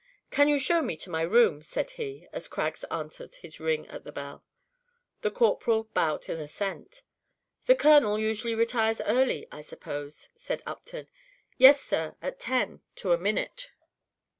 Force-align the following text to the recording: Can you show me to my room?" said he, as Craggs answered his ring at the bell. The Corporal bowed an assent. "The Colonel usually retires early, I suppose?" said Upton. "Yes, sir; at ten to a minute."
Can 0.31 0.49
you 0.49 0.57
show 0.57 0.81
me 0.81 0.97
to 0.97 1.11
my 1.11 1.21
room?" 1.21 1.61
said 1.61 1.91
he, 1.91 2.27
as 2.33 2.47
Craggs 2.47 2.83
answered 2.85 3.35
his 3.35 3.59
ring 3.59 3.87
at 3.87 4.03
the 4.03 4.11
bell. 4.11 4.43
The 5.21 5.29
Corporal 5.29 5.83
bowed 5.93 6.27
an 6.27 6.41
assent. 6.41 7.03
"The 7.67 7.75
Colonel 7.75 8.17
usually 8.17 8.55
retires 8.55 8.99
early, 9.01 9.47
I 9.51 9.61
suppose?" 9.61 10.29
said 10.35 10.63
Upton. 10.65 11.07
"Yes, 11.59 11.79
sir; 11.81 12.15
at 12.19 12.39
ten 12.39 12.81
to 12.95 13.13
a 13.13 13.17
minute." 13.19 13.69